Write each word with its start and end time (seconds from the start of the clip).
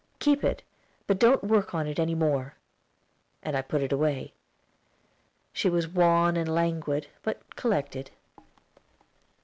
"Keep 0.17 0.43
it; 0.43 0.63
but 1.05 1.19
don't 1.19 1.43
work 1.43 1.75
on 1.75 1.85
it 1.85 1.99
any 1.99 2.15
more." 2.15 2.55
And 3.43 3.55
I 3.55 3.61
put 3.61 3.83
it 3.83 3.91
away. 3.91 4.33
She 5.53 5.69
was 5.69 5.87
wan 5.87 6.35
and 6.37 6.49
languid, 6.49 7.05
but 7.21 7.55
collected. 7.55 8.09